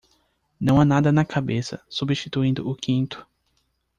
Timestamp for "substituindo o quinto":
1.87-3.23